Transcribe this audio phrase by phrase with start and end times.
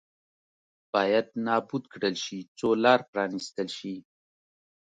[0.93, 3.95] باید نابود کړل شي څو لار پرانېستل شي.